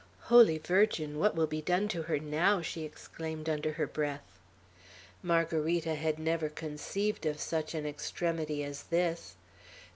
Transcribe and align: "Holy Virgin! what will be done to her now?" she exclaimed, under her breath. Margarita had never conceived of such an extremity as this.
"Holy 0.33 0.57
Virgin! 0.57 1.19
what 1.19 1.35
will 1.35 1.45
be 1.45 1.61
done 1.61 1.87
to 1.89 2.01
her 2.01 2.17
now?" 2.17 2.59
she 2.59 2.83
exclaimed, 2.85 3.47
under 3.47 3.73
her 3.73 3.85
breath. 3.85 4.39
Margarita 5.21 5.93
had 5.93 6.17
never 6.17 6.49
conceived 6.49 7.23
of 7.27 7.39
such 7.39 7.75
an 7.75 7.85
extremity 7.85 8.63
as 8.63 8.81
this. 8.85 9.35